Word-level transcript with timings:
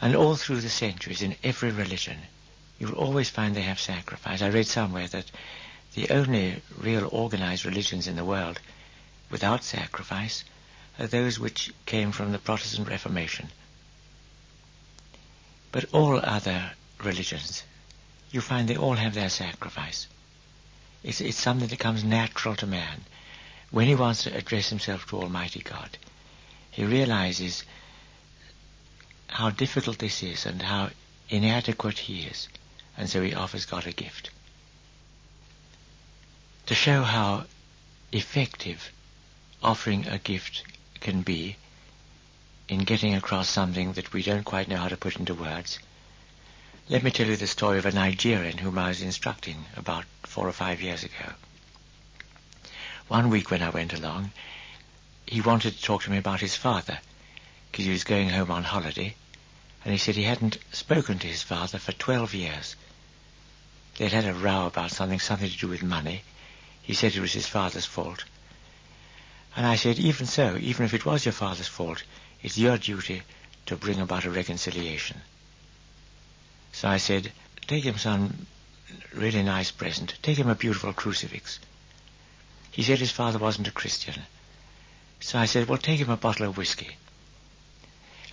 And 0.00 0.14
all 0.14 0.36
through 0.36 0.60
the 0.60 0.68
centuries, 0.68 1.22
in 1.22 1.36
every 1.42 1.70
religion, 1.70 2.18
you 2.78 2.88
will 2.88 2.96
always 2.96 3.30
find 3.30 3.54
they 3.54 3.62
have 3.62 3.80
sacrifice. 3.80 4.42
I 4.42 4.48
read 4.48 4.66
somewhere 4.66 5.06
that 5.08 5.30
the 5.94 6.10
only 6.10 6.62
real 6.76 7.08
organized 7.10 7.64
religions 7.64 8.06
in 8.06 8.16
the 8.16 8.24
world 8.24 8.60
without 9.30 9.64
sacrifice 9.64 10.44
are 10.98 11.06
those 11.06 11.38
which 11.38 11.72
came 11.86 12.12
from 12.12 12.32
the 12.32 12.38
Protestant 12.38 12.88
Reformation. 12.88 13.48
But 15.72 15.86
all 15.92 16.20
other 16.22 16.72
religions, 17.02 17.62
you 18.30 18.40
find 18.40 18.68
they 18.68 18.76
all 18.76 18.94
have 18.94 19.14
their 19.14 19.30
sacrifice. 19.30 20.06
It's, 21.02 21.20
it's 21.20 21.38
something 21.38 21.68
that 21.68 21.78
comes 21.78 22.04
natural 22.04 22.54
to 22.56 22.66
man. 22.66 23.02
When 23.70 23.86
he 23.86 23.94
wants 23.94 24.24
to 24.24 24.36
address 24.36 24.68
himself 24.68 25.06
to 25.06 25.20
Almighty 25.20 25.60
God, 25.60 25.98
he 26.70 26.84
realizes 26.84 27.64
how 29.28 29.50
difficult 29.50 29.98
this 29.98 30.22
is 30.22 30.46
and 30.46 30.62
how 30.62 30.90
inadequate 31.28 31.98
he 31.98 32.22
is, 32.22 32.48
and 32.96 33.08
so 33.08 33.22
he 33.22 33.34
offers 33.34 33.66
God 33.66 33.86
a 33.86 33.92
gift. 33.92 34.30
To 36.66 36.74
show 36.74 37.02
how 37.02 37.46
effective 38.12 38.92
offering 39.62 40.06
a 40.06 40.18
gift 40.18 40.62
can 41.00 41.22
be 41.22 41.56
in 42.68 42.80
getting 42.80 43.14
across 43.14 43.48
something 43.48 43.92
that 43.92 44.12
we 44.12 44.22
don't 44.22 44.44
quite 44.44 44.68
know 44.68 44.76
how 44.76 44.88
to 44.88 44.96
put 44.96 45.16
into 45.16 45.34
words, 45.34 45.78
let 46.88 47.02
me 47.02 47.10
tell 47.10 47.26
you 47.26 47.36
the 47.36 47.46
story 47.46 47.78
of 47.78 47.86
a 47.86 47.92
Nigerian 47.92 48.58
whom 48.58 48.78
I 48.78 48.88
was 48.88 49.02
instructing 49.02 49.64
about 49.76 50.04
four 50.24 50.48
or 50.48 50.52
five 50.52 50.80
years 50.80 51.04
ago. 51.04 51.32
One 53.08 53.30
week 53.30 53.50
when 53.50 53.62
I 53.62 53.70
went 53.70 53.92
along, 53.92 54.32
he 55.26 55.40
wanted 55.40 55.74
to 55.74 55.82
talk 55.82 56.04
to 56.04 56.10
me 56.10 56.18
about 56.18 56.40
his 56.40 56.56
father, 56.56 56.98
because 57.76 57.84
he 57.84 57.92
was 57.92 58.04
going 58.04 58.30
home 58.30 58.50
on 58.50 58.62
holiday, 58.62 59.14
and 59.84 59.92
he 59.92 59.98
said 59.98 60.14
he 60.14 60.22
hadn't 60.22 60.56
spoken 60.72 61.18
to 61.18 61.26
his 61.26 61.42
father 61.42 61.76
for 61.76 61.92
12 61.92 62.32
years. 62.32 62.74
They'd 63.98 64.12
had 64.12 64.24
a 64.24 64.32
row 64.32 64.64
about 64.64 64.92
something, 64.92 65.20
something 65.20 65.50
to 65.50 65.58
do 65.58 65.68
with 65.68 65.82
money. 65.82 66.22
He 66.80 66.94
said 66.94 67.14
it 67.14 67.20
was 67.20 67.34
his 67.34 67.46
father's 67.46 67.84
fault. 67.84 68.24
And 69.54 69.66
I 69.66 69.76
said, 69.76 69.98
even 69.98 70.24
so, 70.24 70.56
even 70.58 70.86
if 70.86 70.94
it 70.94 71.04
was 71.04 71.26
your 71.26 71.34
father's 71.34 71.68
fault, 71.68 72.02
it's 72.42 72.56
your 72.56 72.78
duty 72.78 73.20
to 73.66 73.76
bring 73.76 74.00
about 74.00 74.24
a 74.24 74.30
reconciliation. 74.30 75.20
So 76.72 76.88
I 76.88 76.96
said, 76.96 77.30
take 77.66 77.84
him 77.84 77.98
some 77.98 78.46
really 79.12 79.42
nice 79.42 79.70
present. 79.70 80.14
Take 80.22 80.38
him 80.38 80.48
a 80.48 80.54
beautiful 80.54 80.94
crucifix. 80.94 81.58
He 82.70 82.82
said 82.82 83.00
his 83.00 83.10
father 83.10 83.38
wasn't 83.38 83.68
a 83.68 83.72
Christian. 83.82 84.22
So 85.20 85.38
I 85.38 85.44
said, 85.44 85.68
well, 85.68 85.76
take 85.76 86.00
him 86.00 86.08
a 86.08 86.16
bottle 86.16 86.46
of 86.46 86.56
whiskey. 86.56 86.96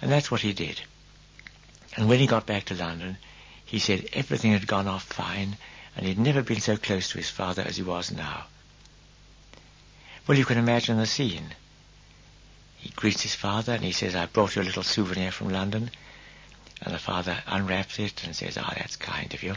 And 0.04 0.12
that's 0.12 0.30
what 0.30 0.42
he 0.42 0.52
did. 0.52 0.82
And 1.96 2.10
when 2.10 2.20
he 2.20 2.28
got 2.28 2.46
back 2.46 2.66
to 2.66 2.76
London, 2.76 3.18
he 3.64 3.80
said 3.80 4.10
everything 4.12 4.52
had 4.52 4.68
gone 4.68 4.86
off 4.86 5.04
fine, 5.04 5.56
and 5.96 6.06
he'd 6.06 6.20
never 6.20 6.42
been 6.42 6.60
so 6.60 6.76
close 6.76 7.12
to 7.12 7.20
his 7.20 7.30
father 7.30 7.62
as 7.62 7.78
he 7.78 7.84
was 7.84 8.12
now. 8.12 8.48
Well, 10.28 10.38
you 10.38 10.44
can 10.44 10.58
imagine 10.58 10.98
the 10.98 11.06
scene. 11.06 11.56
He 12.80 12.90
greets 12.90 13.22
his 13.22 13.34
father, 13.34 13.76
and 13.76 13.84
he 13.86 13.94
says, 13.94 14.14
I 14.14 14.26
brought 14.26 14.58
you 14.58 14.62
a 14.62 14.64
little 14.64 14.84
souvenir 14.84 15.32
from 15.32 15.48
London. 15.48 15.90
And 16.82 16.94
the 16.94 17.00
father 17.00 17.42
unwraps 17.48 17.98
it 17.98 18.26
and 18.26 18.36
says, 18.36 18.58
ah, 18.58 18.68
oh, 18.70 18.74
that's 18.76 18.98
kind 18.98 19.34
of 19.34 19.42
you, 19.42 19.56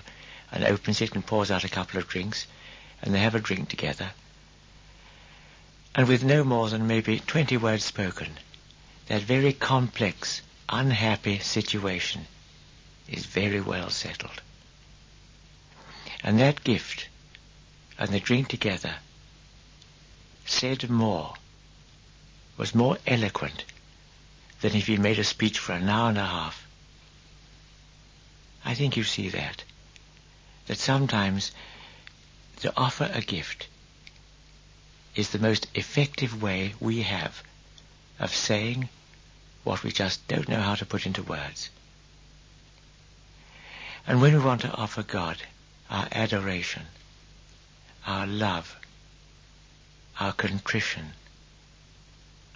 and 0.53 0.63
opens 0.63 1.01
it 1.01 1.13
and 1.17 1.27
pours 1.27 1.51
out 1.51 1.65
a 1.65 1.69
couple 1.69 1.99
of 1.99 2.07
drinks, 2.07 2.47
and 3.03 3.13
they 3.13 3.19
have 3.19 3.35
a 3.35 3.41
drink 3.41 3.69
together. 3.69 4.13
And 5.97 6.07
with 6.07 6.23
no 6.23 6.45
more 6.45 6.69
than 6.69 6.87
maybe 6.87 7.19
20 7.19 7.57
words 7.57 7.85
spoken, 7.85 8.29
that 9.07 9.23
very 9.23 9.53
complex, 9.53 10.43
unhappy 10.69 11.39
situation 11.39 12.27
is 13.09 13.27
very 13.27 13.61
well 13.61 13.91
settled. 13.91 14.43
And 16.23 16.39
that 16.41 16.65
gift 16.65 17.09
and 17.99 18.11
the 18.11 18.21
drink 18.21 18.49
together 18.49 18.97
said 20.45 20.89
more, 20.91 21.35
was 22.57 22.75
more 22.75 22.99
eloquent 23.07 23.65
than 24.61 24.75
if 24.75 24.87
he 24.87 24.97
made 24.97 25.19
a 25.19 25.25
speech 25.25 25.59
for 25.59 25.73
an 25.73 25.89
hour 25.89 26.09
and 26.09 26.19
a 26.19 26.25
half 26.27 26.67
I 28.67 28.75
think 28.75 28.97
you 28.97 29.05
see 29.05 29.29
that. 29.29 29.63
That 30.67 30.79
sometimes 30.79 31.53
to 32.61 32.73
offer 32.77 33.09
a 33.15 33.21
gift 33.21 33.69
is 35.15 35.31
the 35.31 35.39
most 35.39 35.69
effective 35.75 36.43
way 36.43 36.75
we 36.81 37.03
have 37.03 37.45
of 38.19 38.35
saying 38.35 38.89
what 39.67 39.83
we 39.83 39.91
just 39.91 40.29
don't 40.29 40.49
know 40.49 40.61
how 40.61 40.77
to 40.77 40.87
put 40.87 41.07
into 41.07 41.25
words. 41.25 41.71
And 44.07 44.23
when 44.23 44.33
we 44.33 44.39
want 44.39 44.61
to 44.61 44.73
offer 44.73 45.03
God 45.03 45.39
our 45.91 46.07
adoration, 46.13 46.85
our 48.07 48.29
love, 48.29 48.77
our 50.21 50.33
contrition, 50.33 51.07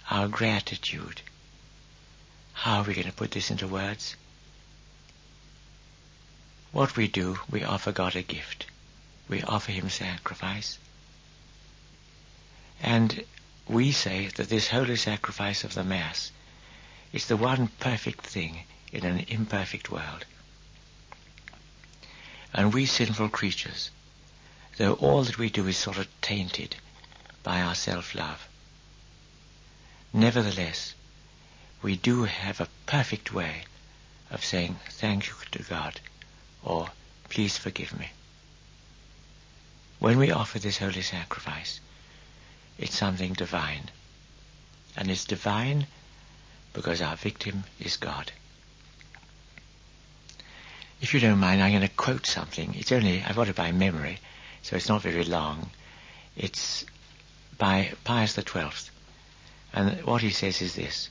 our 0.09 0.29
gratitude, 0.29 1.21
how 2.53 2.77
are 2.77 2.83
we 2.83 2.93
going 2.93 3.07
to 3.07 3.13
put 3.13 3.31
this 3.31 3.51
into 3.51 3.67
words? 3.67 4.15
What 6.71 6.95
we 6.95 7.09
do, 7.09 7.37
we 7.49 7.65
offer 7.65 7.91
God 7.91 8.15
a 8.15 8.21
gift. 8.21 8.67
We 9.27 9.43
offer 9.43 9.73
him 9.73 9.89
sacrifice. 9.89 10.79
And 12.81 13.25
we 13.67 13.91
say 13.91 14.29
that 14.37 14.47
this 14.47 14.69
holy 14.69 14.95
sacrifice 14.95 15.65
of 15.65 15.73
the 15.73 15.83
Mass 15.83 16.31
is 17.13 17.27
the 17.27 17.37
one 17.37 17.69
perfect 17.79 18.21
thing 18.25 18.63
in 18.91 19.05
an 19.05 19.25
imperfect 19.27 19.91
world. 19.91 20.25
And 22.53 22.73
we 22.73 22.85
sinful 22.85 23.29
creatures, 23.29 23.91
though 24.77 24.93
all 24.93 25.23
that 25.23 25.37
we 25.37 25.49
do 25.49 25.67
is 25.67 25.77
sort 25.77 25.97
of 25.97 26.07
tainted 26.21 26.75
by 27.43 27.61
our 27.61 27.75
self-love, 27.75 28.47
nevertheless, 30.13 30.93
we 31.81 31.95
do 31.95 32.23
have 32.23 32.59
a 32.61 32.69
perfect 32.85 33.33
way 33.33 33.63
of 34.29 34.45
saying 34.45 34.77
thank 34.89 35.27
you 35.27 35.33
to 35.51 35.63
God 35.63 35.99
or 36.63 36.89
please 37.29 37.57
forgive 37.57 37.97
me. 37.97 38.09
When 39.99 40.17
we 40.17 40.31
offer 40.31 40.59
this 40.59 40.77
holy 40.77 41.01
sacrifice, 41.01 41.79
it's 42.77 42.97
something 42.97 43.33
divine. 43.33 43.89
And 44.97 45.09
it's 45.09 45.25
divine 45.25 45.87
because 46.73 47.01
our 47.01 47.15
victim 47.15 47.63
is 47.79 47.97
God. 47.97 48.31
If 51.01 51.13
you 51.13 51.19
don't 51.19 51.39
mind, 51.39 51.61
I'm 51.61 51.71
going 51.71 51.81
to 51.81 51.89
quote 51.89 52.25
something. 52.25 52.75
It's 52.75 52.91
only, 52.91 53.23
I've 53.23 53.35
got 53.35 53.49
it 53.49 53.55
by 53.55 53.71
memory, 53.71 54.19
so 54.61 54.75
it's 54.75 54.87
not 54.87 55.01
very 55.01 55.23
long. 55.23 55.71
It's 56.37 56.85
by 57.57 57.91
Pius 58.03 58.35
XII. 58.35 58.69
And 59.73 60.03
what 60.03 60.21
he 60.21 60.29
says 60.29 60.61
is 60.61 60.75
this. 60.75 61.09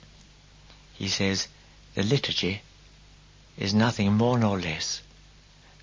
He 0.95 1.09
says, 1.09 1.49
the 1.95 2.03
liturgy 2.05 2.63
is 3.59 3.75
nothing 3.75 4.13
more 4.15 4.39
nor 4.39 4.61
less 4.61 5.03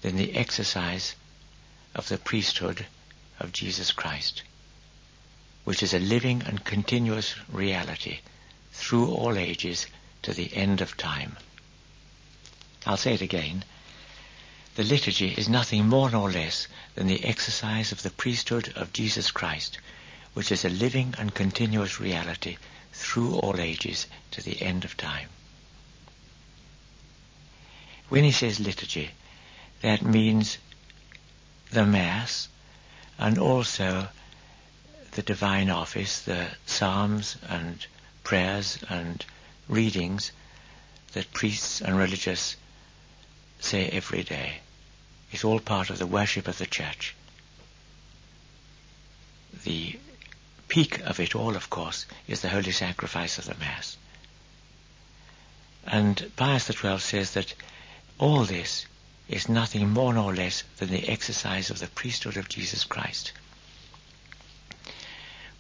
than 0.02 0.16
the 0.16 0.36
exercise 0.36 1.16
of 1.94 2.08
the 2.08 2.18
priesthood 2.18 2.86
of 3.40 3.52
Jesus 3.52 3.92
Christ, 3.92 4.44
which 5.66 5.84
is 5.84 5.94
a 5.94 6.00
living 6.00 6.44
and 6.46 6.64
continuous 6.64 7.36
reality 7.52 8.20
through 8.78 9.10
all 9.12 9.38
ages 9.38 9.88
to 10.22 10.34
the 10.34 10.56
end 10.56 10.82
of 10.82 10.96
time. 10.96 11.36
I'll 12.86 12.96
say 12.96 13.16
it 13.16 13.22
again. 13.22 13.66
The 14.76 14.84
liturgy 14.84 15.34
is 15.34 15.50
nothing 15.50 15.88
more 15.88 16.12
nor 16.12 16.32
less 16.32 16.68
than 16.94 17.08
the 17.08 17.26
exercise 17.26 17.92
of 17.92 18.04
the 18.04 18.12
priesthood 18.12 18.72
of 18.76 18.94
Jesus 18.94 19.32
Christ, 19.32 19.80
which 20.36 20.52
is 20.52 20.64
a 20.64 20.70
living 20.70 21.16
and 21.18 21.34
continuous 21.34 22.00
reality 22.00 22.58
through 22.94 23.36
all 23.38 23.60
ages 23.60 24.06
to 24.32 24.44
the 24.44 24.62
end 24.62 24.86
of 24.86 24.96
time. 24.96 25.30
When 28.10 28.24
he 28.24 28.32
says 28.32 28.60
liturgy, 28.60 29.10
that 29.82 30.04
means 30.04 30.60
the 31.72 31.86
Mass 31.86 32.48
and 33.18 33.40
also 33.40 34.08
the 35.14 35.24
divine 35.24 35.72
office, 35.72 36.22
the 36.22 36.48
psalms 36.68 37.38
and 37.50 37.86
prayers 38.28 38.78
and 38.90 39.24
readings 39.70 40.34
that 41.14 41.32
priests 41.32 41.80
and 41.80 41.98
religious 41.98 42.58
say 43.62 43.88
every 43.88 44.22
day. 44.22 44.60
It's 45.32 45.46
all 45.46 45.62
part 45.62 45.90
of 45.90 45.98
the 45.98 46.06
worship 46.06 46.50
of 46.50 46.58
the 46.58 46.66
church. 46.66 47.16
The 49.64 49.98
peak 50.68 51.00
of 51.06 51.22
it 51.22 51.36
all, 51.36 51.56
of 51.56 51.70
course, 51.70 52.06
is 52.28 52.42
the 52.42 52.50
holy 52.50 52.74
sacrifice 52.74 53.38
of 53.38 53.46
the 53.46 53.56
Mass. 53.56 53.96
And 55.86 56.30
Pius 56.36 56.66
XII 56.66 57.00
says 57.00 57.32
that 57.32 57.54
all 58.18 58.44
this 58.44 58.88
is 59.30 59.48
nothing 59.48 59.90
more 59.92 60.14
nor 60.14 60.36
less 60.36 60.66
than 60.80 60.90
the 60.90 61.08
exercise 61.08 61.70
of 61.70 61.80
the 61.80 61.88
priesthood 61.88 62.36
of 62.36 62.50
Jesus 62.50 62.84
Christ. 62.84 63.32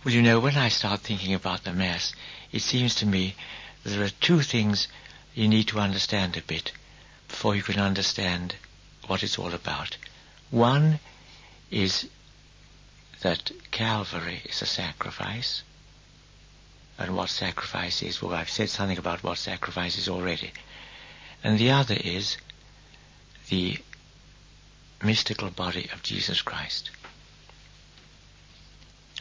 Well, 0.07 0.15
you 0.15 0.21
know, 0.21 0.39
when 0.39 0.55
I 0.55 0.69
start 0.69 1.01
thinking 1.01 1.33
about 1.33 1.65
the 1.65 1.73
Mass, 1.73 2.13
it 2.53 2.61
seems 2.61 2.95
to 2.95 3.05
me 3.05 3.35
there 3.83 4.01
are 4.01 4.09
two 4.09 4.39
things 4.39 4.87
you 5.35 5.49
need 5.49 5.67
to 5.67 5.79
understand 5.79 6.37
a 6.37 6.41
bit 6.41 6.71
before 7.27 7.57
you 7.57 7.61
can 7.61 7.77
understand 7.77 8.55
what 9.07 9.21
it's 9.21 9.37
all 9.37 9.53
about. 9.53 9.97
One 10.49 11.01
is 11.69 12.07
that 13.19 13.51
Calvary 13.71 14.43
is 14.45 14.61
a 14.61 14.65
sacrifice. 14.65 15.63
And 16.97 17.13
what 17.13 17.29
sacrifice 17.29 18.01
is, 18.01 18.21
well, 18.21 18.33
I've 18.33 18.49
said 18.49 18.69
something 18.69 18.97
about 18.97 19.23
what 19.25 19.37
sacrifice 19.37 19.97
is 19.97 20.07
already. 20.07 20.53
And 21.43 21.59
the 21.59 21.71
other 21.71 21.97
is 22.01 22.37
the 23.49 23.77
mystical 25.03 25.49
body 25.49 25.89
of 25.91 26.01
Jesus 26.01 26.41
Christ. 26.41 26.91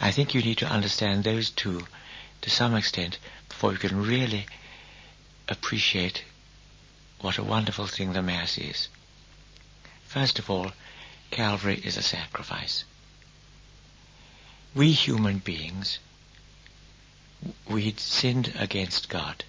I 0.01 0.11
think 0.11 0.35
you 0.35 0.43
need 0.43 0.59
to 0.59 0.67
understand 0.67 1.25
those 1.25 1.51
two 1.51 1.87
to 2.43 2.51
some 2.51 2.75
extent 2.75 3.19
before 3.49 3.73
you 3.73 3.79
can 3.79 4.03
really 4.03 4.47
appreciate 5.49 6.25
what 7.21 7.39
a 7.39 7.43
wonderful 7.43 7.87
thing 7.87 8.13
the 8.13 8.23
Mass 8.23 8.59
is. 8.59 8.89
First 10.05 10.39
of 10.39 10.51
all, 10.51 10.73
Calvary 11.31 11.81
is 11.83 11.97
a 11.97 12.03
sacrifice. 12.03 12.85
We 14.75 14.93
human 14.93 15.39
beings, 15.39 15.99
we'd 17.69 17.99
sinned 17.99 18.53
against 18.59 19.09
God. 19.09 19.45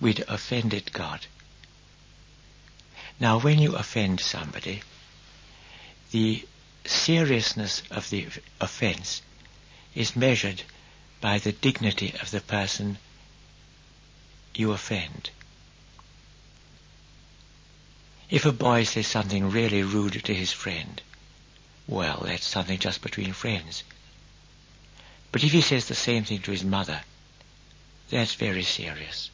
We'd 0.00 0.24
offended 0.26 0.92
God. 0.92 1.26
Now 3.20 3.38
when 3.38 3.58
you 3.58 3.76
offend 3.76 4.20
somebody, 4.20 4.82
the 6.10 6.46
seriousness 6.84 7.82
of 7.90 8.08
the 8.10 8.26
offense 8.60 9.22
is 9.94 10.16
measured 10.16 10.62
by 11.20 11.38
the 11.38 11.52
dignity 11.52 12.14
of 12.20 12.30
the 12.30 12.40
person 12.40 12.98
you 14.54 14.72
offend. 14.72 15.30
If 18.30 18.46
a 18.46 18.52
boy 18.52 18.84
says 18.84 19.06
something 19.06 19.50
really 19.50 19.82
rude 19.82 20.24
to 20.24 20.34
his 20.34 20.52
friend, 20.52 21.00
well, 21.86 22.22
that's 22.24 22.46
something 22.46 22.78
just 22.78 23.02
between 23.02 23.32
friends. 23.32 23.84
But 25.30 25.44
if 25.44 25.52
he 25.52 25.60
says 25.60 25.86
the 25.86 25.94
same 25.94 26.24
thing 26.24 26.40
to 26.40 26.50
his 26.50 26.64
mother, 26.64 27.02
that's 28.10 28.34
very 28.34 28.62
serious. 28.62 29.30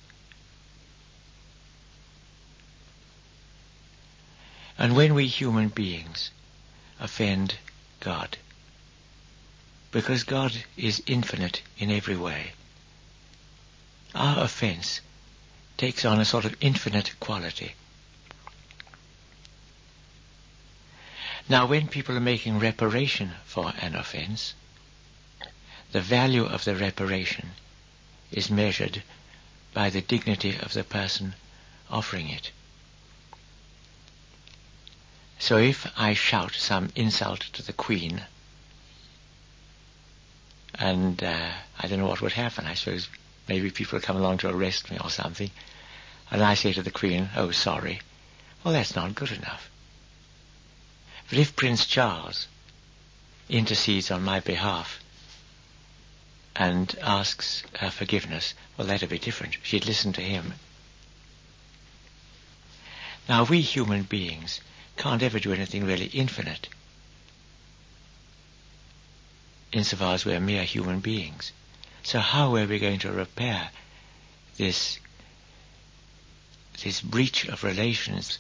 And 4.79 4.95
when 4.95 5.15
we 5.15 5.27
human 5.27 5.69
beings 5.69 6.31
offend 7.01 7.57
God, 8.01 8.37
because 9.91 10.25
God 10.25 10.53
is 10.77 11.03
infinite 11.07 11.63
in 11.79 11.91
every 11.91 12.17
way, 12.17 12.53
our 14.15 14.45
offense 14.45 15.01
takes 15.77 16.05
on 16.05 16.21
a 16.21 16.25
sort 16.25 16.45
of 16.45 16.57
infinite 16.61 17.13
quality. 17.21 17.73
Now 21.49 21.67
when 21.67 21.89
people 21.89 22.17
are 22.17 22.21
making 22.21 22.59
reparation 22.59 23.33
for 23.45 23.73
an 23.81 23.95
offense, 23.95 24.55
the 25.93 26.01
value 26.01 26.45
of 26.45 26.65
the 26.65 26.77
reparation 26.77 27.51
is 28.31 28.51
measured 28.51 29.03
by 29.73 29.89
the 29.89 30.03
dignity 30.03 30.57
of 30.59 30.75
the 30.75 30.85
person 30.85 31.35
offering 31.91 32.29
it. 32.29 32.51
So 35.39 35.57
if 35.57 35.87
I 35.97 36.15
shout 36.15 36.55
some 36.55 36.91
insult 36.97 37.41
to 37.53 37.63
the 37.63 37.73
Queen, 37.73 38.23
and 40.75 41.23
uh, 41.23 41.51
I 41.79 41.87
don't 41.87 42.01
know 42.01 42.09
what 42.09 42.21
would 42.21 42.33
happen, 42.33 42.67
I 42.67 42.75
suppose 42.75 43.09
maybe 43.49 43.71
people 43.71 44.01
come 44.01 44.17
along 44.17 44.39
to 44.39 44.51
arrest 44.51 44.91
me 44.91 44.99
or 45.03 45.11
something, 45.11 45.51
and 46.31 46.43
I 46.43 46.55
say 46.55 46.73
to 46.73 46.83
the 46.83 46.91
Queen, 46.91 47.31
oh 47.37 47.53
sorry, 47.53 48.01
well 48.65 48.75
that's 48.75 48.97
not 48.97 49.15
good 49.15 49.31
enough. 49.31 49.71
But 51.31 51.39
if 51.39 51.55
Prince 51.55 51.87
Charles 51.87 52.49
intercedes 53.49 54.11
on 54.11 54.25
my 54.25 54.41
behalf 54.41 55.01
and 56.57 56.95
asks 57.01 57.63
her 57.79 57.91
forgiveness, 57.91 58.55
well 58.77 58.89
that'd 58.89 59.09
be 59.09 59.19
different. 59.19 59.57
She'd 59.63 59.87
listen 59.87 60.13
to 60.15 60.21
him. 60.21 60.55
Now 63.29 63.45
we 63.45 63.61
human 63.61 64.03
beings 64.03 64.61
can't 64.99 65.23
ever 65.23 65.39
do 65.39 65.53
anything 65.53 65.85
really 65.85 66.07
infinite 66.07 66.69
insofar 69.73 70.15
as 70.15 70.25
we're 70.25 70.41
mere 70.41 70.65
human 70.65 71.01
beings. 71.01 71.53
So 72.03 72.19
how 72.19 72.57
are 72.57 72.67
we 72.67 72.79
going 72.79 72.99
to 73.01 73.13
repair 73.13 73.71
this 74.57 74.99
this 76.83 77.01
breach 77.01 77.47
of 77.47 77.65
relations? 77.65 78.39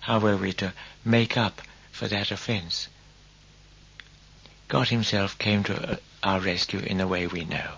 How 0.00 0.24
are 0.26 0.36
we 0.36 0.52
to 0.54 0.72
make 1.04 1.36
up 1.36 1.62
for 1.90 2.08
that 2.08 2.30
offense? 2.30 2.88
God 4.68 4.88
himself 4.88 5.38
came 5.38 5.64
to 5.64 5.92
uh, 5.92 5.96
our 6.22 6.40
rescue 6.40 6.80
in 6.80 6.98
the 6.98 7.06
way 7.06 7.26
we 7.26 7.44
know. 7.44 7.74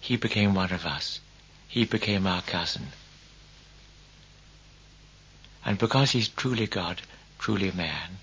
He 0.00 0.16
became 0.16 0.54
one 0.54 0.72
of 0.72 0.86
us. 0.86 1.20
He 1.68 1.84
became 1.84 2.26
our 2.26 2.42
cousin. 2.42 2.88
And 5.64 5.78
because 5.78 6.10
he's 6.10 6.28
truly 6.28 6.66
God, 6.66 7.02
truly 7.38 7.70
man, 7.70 8.18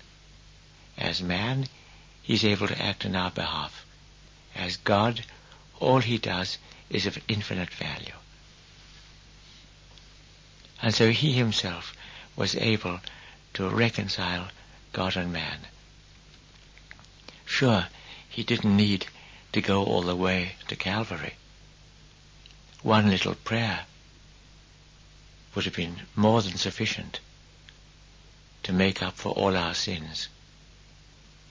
as 0.98 1.22
man, 1.22 1.66
he's 2.22 2.44
able 2.44 2.68
to 2.68 2.82
act 2.82 3.04
in 3.04 3.16
our 3.16 3.30
behalf. 3.30 3.86
As 4.54 4.76
God, 4.76 5.24
all 5.78 6.00
he 6.00 6.18
does 6.18 6.58
is 6.90 7.06
of 7.06 7.18
infinite 7.28 7.70
value. 7.70 8.12
And 10.82 10.94
so 10.94 11.10
he 11.10 11.32
himself 11.32 11.94
was 12.36 12.54
able 12.56 13.00
to 13.54 13.68
reconcile 13.68 14.48
God 14.92 15.16
and 15.16 15.32
man. 15.32 15.60
Sure, 17.46 17.88
he 18.28 18.42
didn't 18.42 18.76
need 18.76 19.06
to 19.52 19.60
go 19.60 19.84
all 19.84 20.02
the 20.02 20.16
way 20.16 20.52
to 20.68 20.76
Calvary. 20.76 21.34
One 22.82 23.10
little 23.10 23.34
prayer 23.34 23.86
would 25.54 25.64
have 25.64 25.74
been 25.74 26.02
more 26.14 26.42
than 26.42 26.56
sufficient 26.56 27.20
to 28.62 28.72
make 28.72 29.02
up 29.02 29.14
for 29.14 29.32
all 29.32 29.56
our 29.56 29.74
sins. 29.74 30.28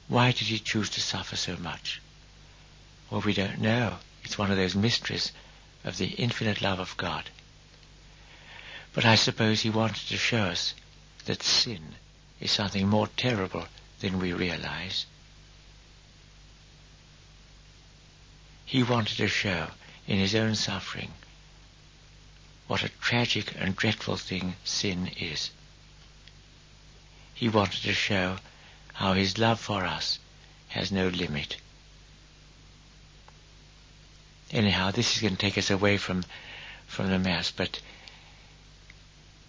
Why 0.07 0.31
did 0.31 0.47
he 0.47 0.59
choose 0.59 0.89
to 0.91 1.01
suffer 1.01 1.35
so 1.35 1.57
much? 1.57 2.01
Well, 3.09 3.21
we 3.21 3.33
don't 3.33 3.59
know. 3.59 3.97
It's 4.23 4.37
one 4.37 4.51
of 4.51 4.57
those 4.57 4.75
mysteries 4.75 5.31
of 5.83 5.97
the 5.97 6.07
infinite 6.07 6.61
love 6.61 6.79
of 6.79 6.97
God. 6.97 7.29
But 8.93 9.05
I 9.05 9.15
suppose 9.15 9.61
he 9.61 9.69
wanted 9.69 10.07
to 10.07 10.17
show 10.17 10.43
us 10.45 10.73
that 11.25 11.43
sin 11.43 11.95
is 12.39 12.51
something 12.51 12.87
more 12.87 13.07
terrible 13.07 13.67
than 13.99 14.19
we 14.19 14.33
realize. 14.33 15.05
He 18.65 18.83
wanted 18.83 19.17
to 19.17 19.27
show 19.27 19.71
in 20.07 20.19
his 20.19 20.35
own 20.35 20.55
suffering 20.55 21.13
what 22.67 22.83
a 22.83 22.89
tragic 22.89 23.55
and 23.57 23.75
dreadful 23.75 24.15
thing 24.15 24.55
sin 24.63 25.07
is. 25.19 25.49
He 27.39 27.47
wanted 27.47 27.83
to 27.83 27.93
show 27.93 28.37
how 28.95 29.13
his 29.13 29.37
love 29.37 29.61
for 29.61 29.85
us 29.85 30.19
has 30.67 30.91
no 30.91 31.07
limit. 31.07 31.55
Anyhow, 34.51 34.91
this 34.91 35.15
is 35.15 35.21
going 35.21 35.37
to 35.37 35.39
take 35.39 35.57
us 35.57 35.69
away 35.69 35.95
from, 35.95 36.25
from 36.85 37.07
the 37.09 37.17
Mass, 37.17 37.49
but 37.49 37.79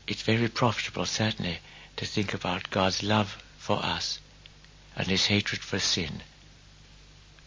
it's 0.07 0.23
very 0.23 0.47
profitable, 0.47 1.05
certainly, 1.05 1.59
to 1.97 2.07
think 2.07 2.33
about 2.33 2.71
God's 2.71 3.03
love 3.03 3.43
for 3.59 3.85
us 3.85 4.21
and 4.95 5.09
his 5.09 5.27
hatred 5.27 5.61
for 5.61 5.81
sin, 5.81 6.23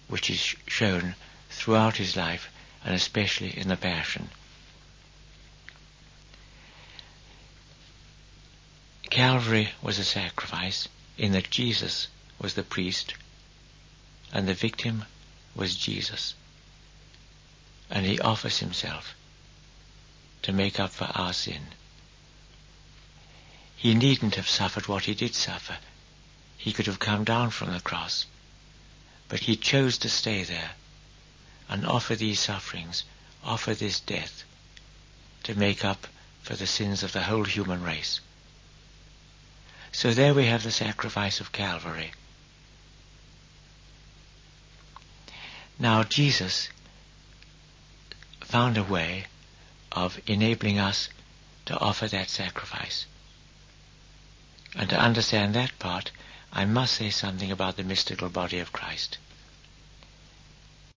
which 0.09 0.29
is 0.29 0.55
shown 0.67 1.15
throughout 1.51 1.95
his 1.95 2.17
life 2.17 2.49
and 2.83 2.93
especially 2.93 3.57
in 3.57 3.69
the 3.69 3.77
Passion. 3.77 4.29
Calvary 9.13 9.71
was 9.79 9.99
a 9.99 10.03
sacrifice 10.03 10.87
in 11.19 11.33
that 11.33 11.51
Jesus 11.51 12.07
was 12.39 12.55
the 12.55 12.63
priest 12.63 13.13
and 14.31 14.47
the 14.47 14.55
victim 14.55 15.05
was 15.53 15.75
Jesus. 15.75 16.33
And 17.91 18.07
he 18.07 18.19
offers 18.19 18.57
himself 18.57 19.13
to 20.41 20.51
make 20.51 20.79
up 20.79 20.89
for 20.89 21.05
our 21.13 21.31
sin. 21.31 21.61
He 23.75 23.93
needn't 23.93 24.33
have 24.33 24.49
suffered 24.49 24.87
what 24.87 25.05
he 25.05 25.13
did 25.13 25.35
suffer. 25.35 25.77
He 26.57 26.73
could 26.73 26.87
have 26.87 26.97
come 26.97 27.23
down 27.23 27.51
from 27.51 27.71
the 27.71 27.81
cross. 27.81 28.25
But 29.29 29.41
he 29.41 29.55
chose 29.55 29.99
to 29.99 30.09
stay 30.09 30.41
there 30.41 30.71
and 31.69 31.85
offer 31.85 32.15
these 32.15 32.39
sufferings, 32.39 33.03
offer 33.43 33.75
this 33.75 33.99
death 33.99 34.43
to 35.43 35.53
make 35.53 35.85
up 35.85 36.07
for 36.41 36.55
the 36.55 36.65
sins 36.65 37.03
of 37.03 37.11
the 37.11 37.21
whole 37.21 37.43
human 37.43 37.83
race. 37.83 38.19
So 39.93 40.11
there 40.11 40.33
we 40.33 40.47
have 40.47 40.63
the 40.63 40.71
sacrifice 40.71 41.39
of 41.39 41.51
Calvary. 41.51 42.11
Now 45.77 46.03
Jesus 46.03 46.69
found 48.41 48.75
a 48.77 48.83
way 48.83 49.27
of 49.91 50.19
enabling 50.25 50.79
us 50.79 51.09
to 51.65 51.77
offer 51.77 52.07
that 52.07 52.29
sacrifice. 52.29 53.05
And 54.75 54.89
to 54.89 54.99
understand 54.99 55.53
that 55.53 55.77
part, 55.77 56.11
I 56.51 56.65
must 56.65 56.95
say 56.95 57.11
something 57.11 57.51
about 57.51 57.77
the 57.77 57.83
mystical 57.83 58.29
body 58.29 58.59
of 58.59 58.73
Christ. 58.73 59.19